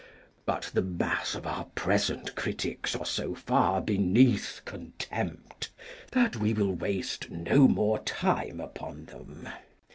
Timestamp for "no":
7.29-7.67